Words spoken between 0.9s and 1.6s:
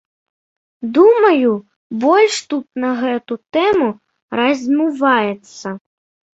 Думаю,